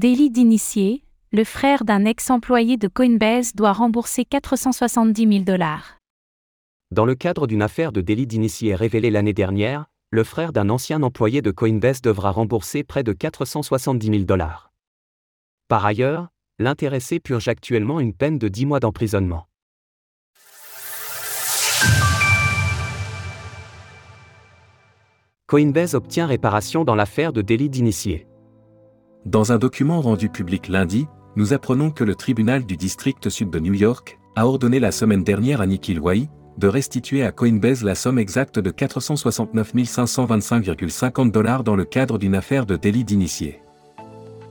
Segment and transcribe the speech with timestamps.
[0.00, 5.98] Délit d'initié, le frère d'un ex-employé de Coinbase doit rembourser 470 000 dollars.
[6.90, 11.02] Dans le cadre d'une affaire de délit d'initié révélée l'année dernière, le frère d'un ancien
[11.02, 14.72] employé de Coinbase devra rembourser près de 470 000 dollars.
[15.68, 16.28] Par ailleurs,
[16.58, 19.48] l'intéressé purge actuellement une peine de 10 mois d'emprisonnement.
[25.46, 28.29] Coinbase obtient réparation dans l'affaire de délit d'initié.
[29.26, 33.58] Dans un document rendu public lundi, nous apprenons que le tribunal du district sud de
[33.58, 37.94] New York a ordonné la semaine dernière à Nikhil Wai de restituer à Coinbase la
[37.94, 43.60] somme exacte de 469 525,50 dollars dans le cadre d'une affaire de délit d'initié.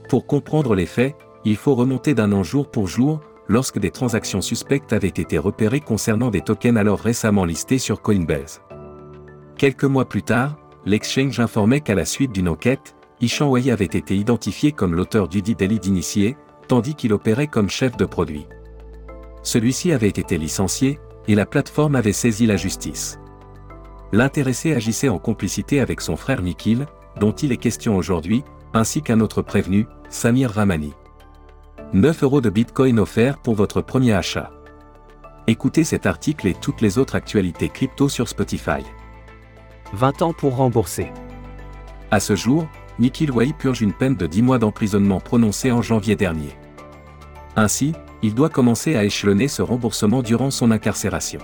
[0.08, 1.16] Pour comprendre les faits,
[1.46, 5.82] il faut remonter d'un an jour pour jour, lorsque des transactions suspectes avaient été repérées
[5.82, 8.62] concernant des tokens alors récemment listés sur Coinbase.
[9.58, 14.16] Quelques mois plus tard, l'exchange informait qu'à la suite d'une enquête, Ishan Wei avait été
[14.16, 16.38] identifié comme l'auteur du dit délit d'initié,
[16.68, 18.48] tandis qu'il opérait comme chef de produit.
[19.44, 23.20] Celui-ci avait été licencié, et la plateforme avait saisi la justice.
[24.12, 26.88] L'intéressé agissait en complicité avec son frère Nikhil,
[27.20, 30.94] dont il est question aujourd'hui, ainsi qu'un autre prévenu, Samir Ramani.
[31.94, 34.52] 9 euros de Bitcoin offerts pour votre premier achat.
[35.48, 38.84] Écoutez cet article et toutes les autres actualités crypto sur Spotify.
[39.94, 41.12] 20 ans pour rembourser.
[42.12, 42.68] À ce jour,
[43.00, 46.58] Nikhil Wai purge une peine de 10 mois d'emprisonnement prononcée en janvier dernier.
[47.56, 51.40] Ainsi, il doit commencer à échelonner ce remboursement durant son incarcération.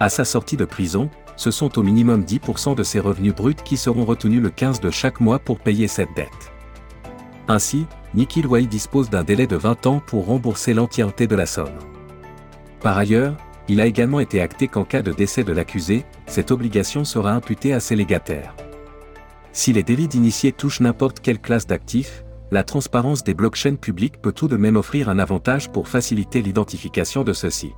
[0.00, 3.76] À sa sortie de prison, ce sont au minimum 10% de ses revenus bruts qui
[3.76, 6.52] seront retenus le 15 de chaque mois pour payer cette dette.
[7.48, 11.68] Ainsi, Nikhil Wai dispose d'un délai de 20 ans pour rembourser l'entièreté de la somme.
[12.80, 13.36] Par ailleurs,
[13.68, 17.74] il a également été acté qu'en cas de décès de l'accusé, cette obligation sera imputée
[17.74, 18.54] à ses légataires.
[19.56, 24.32] Si les délits d'initiés touchent n'importe quelle classe d'actifs, la transparence des blockchains publiques peut
[24.32, 27.72] tout de même offrir un avantage pour faciliter l'identification de ceux-ci.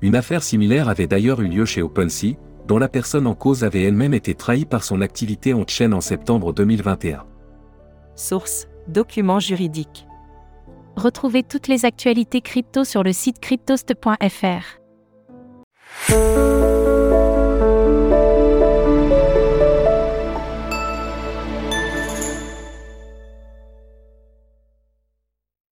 [0.00, 3.82] Une affaire similaire avait d'ailleurs eu lieu chez OpenSea, dont la personne en cause avait
[3.82, 7.26] elle-même été trahie par son activité en chaîne en septembre 2021.
[8.16, 10.06] Source Documents juridiques.
[10.96, 14.78] Retrouvez toutes les actualités crypto sur le site cryptost.fr.